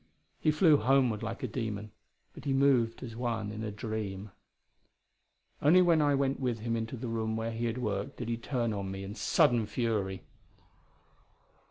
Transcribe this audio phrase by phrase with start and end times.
[0.39, 1.91] He flew homeward like a demon,
[2.33, 4.31] but he moved as one in a dream.
[5.61, 8.35] Only when I went with him into the room where he had worked, did he
[8.37, 10.23] turn on me in sudden fury.